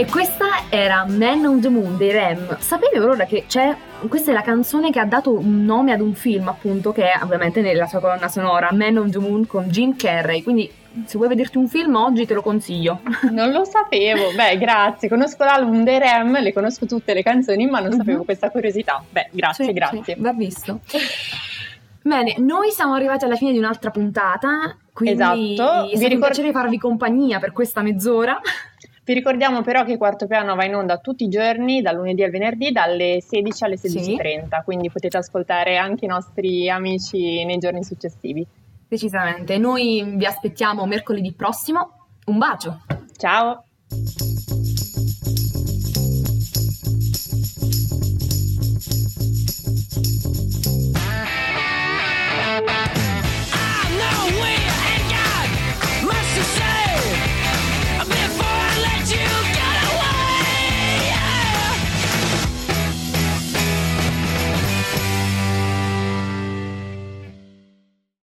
E 0.00 0.06
questa 0.06 0.46
era 0.70 1.04
Man 1.06 1.44
on 1.44 1.60
the 1.60 1.68
Moon 1.68 1.98
dei 1.98 2.10
Rem. 2.10 2.56
Sapevi 2.58 2.96
allora 2.96 3.26
che 3.26 3.44
c'è. 3.46 3.76
Questa 4.08 4.30
è 4.30 4.34
la 4.34 4.40
canzone 4.40 4.90
che 4.90 4.98
ha 4.98 5.04
dato 5.04 5.30
un 5.36 5.62
nome 5.66 5.92
ad 5.92 6.00
un 6.00 6.14
film, 6.14 6.48
appunto, 6.48 6.90
che 6.90 7.10
è 7.12 7.22
ovviamente 7.22 7.60
nella 7.60 7.86
sua 7.86 8.00
colonna 8.00 8.28
sonora, 8.28 8.70
Man 8.72 8.96
on 8.96 9.10
the 9.10 9.18
Moon 9.18 9.46
con 9.46 9.64
Jim 9.68 9.94
Carrey. 9.96 10.42
Quindi, 10.42 10.70
se 11.04 11.18
vuoi 11.18 11.28
vederti 11.28 11.58
un 11.58 11.68
film 11.68 11.96
oggi, 11.96 12.24
te 12.24 12.32
lo 12.32 12.40
consiglio. 12.40 13.00
Non 13.30 13.50
lo 13.50 13.66
sapevo, 13.66 14.30
beh 14.34 14.56
grazie, 14.56 15.06
conosco 15.10 15.44
l'album 15.44 15.84
dei 15.84 15.98
Rem, 15.98 16.40
le 16.40 16.52
conosco 16.54 16.86
tutte 16.86 17.12
le 17.12 17.22
canzoni 17.22 17.66
ma 17.66 17.80
non 17.80 17.90
Mhm. 17.90 17.96
sapevo 17.98 18.24
questa 18.24 18.48
curiosità. 18.50 19.04
Beh 19.06 19.28
grazie, 19.32 19.66
Sì, 19.66 19.72
grazie. 19.74 20.02
sì, 20.02 20.14
va 20.16 20.32
visto. 20.32 20.80
Bene, 22.02 22.36
noi 22.38 22.70
siamo 22.70 22.94
arrivati 22.94 23.26
alla 23.26 23.36
fine 23.36 23.52
di 23.52 23.58
un'altra 23.58 23.90
puntata, 23.90 24.74
quindi 24.94 25.20
Esatto, 25.20 25.36
è 25.36 25.42
vi 25.42 25.54
stato 25.56 25.82
un 26.04 26.08
ricor- 26.08 26.26
piacere 26.32 26.52
farvi 26.52 26.78
compagnia 26.78 27.38
per 27.38 27.52
questa 27.52 27.82
mezz'ora. 27.82 28.40
Vi 29.10 29.16
ricordiamo 29.16 29.62
però 29.62 29.82
che 29.82 29.96
Quarto 29.96 30.28
Piano 30.28 30.54
va 30.54 30.64
in 30.64 30.76
onda 30.76 30.98
tutti 30.98 31.24
i 31.24 31.28
giorni, 31.28 31.82
dal 31.82 31.96
lunedì 31.96 32.22
al 32.22 32.30
venerdì, 32.30 32.70
dalle 32.70 33.20
16 33.20 33.64
alle 33.64 33.74
16.30, 33.74 34.62
quindi 34.62 34.88
potete 34.88 35.16
ascoltare 35.16 35.78
anche 35.78 36.04
i 36.04 36.08
nostri 36.08 36.70
amici 36.70 37.44
nei 37.44 37.58
giorni 37.58 37.82
successivi. 37.82 38.46
Decisamente. 38.86 39.58
Noi 39.58 40.14
vi 40.14 40.24
aspettiamo 40.24 40.86
mercoledì 40.86 41.32
prossimo. 41.32 42.06
Un 42.26 42.38
bacio! 42.38 42.82
Ciao! 43.16 43.64